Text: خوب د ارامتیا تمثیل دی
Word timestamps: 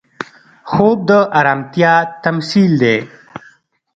خوب 0.71 0.97
د 1.09 1.11
ارامتیا 1.39 1.93
تمثیل 2.23 2.71
دی 2.81 2.97